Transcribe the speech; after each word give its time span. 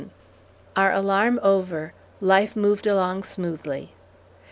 STEVENSON] 0.01 0.15
Our 0.77 0.91
alarm 0.93 1.39
over, 1.43 1.93
life 2.21 2.55
moved 2.55 2.87
along 2.87 3.21
smoothly. 3.21 3.93